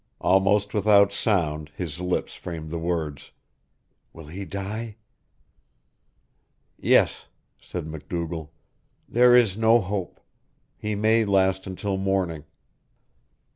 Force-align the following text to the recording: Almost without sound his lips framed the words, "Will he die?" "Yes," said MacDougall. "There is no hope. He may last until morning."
Almost 0.19 0.73
without 0.73 1.13
sound 1.13 1.69
his 1.77 1.99
lips 2.01 2.33
framed 2.33 2.71
the 2.71 2.79
words, 2.79 3.29
"Will 4.13 4.25
he 4.25 4.45
die?" 4.45 4.95
"Yes," 6.75 7.27
said 7.59 7.85
MacDougall. 7.85 8.51
"There 9.07 9.35
is 9.35 9.55
no 9.55 9.79
hope. 9.79 10.19
He 10.75 10.95
may 10.95 11.23
last 11.23 11.67
until 11.67 11.97
morning." 11.97 12.45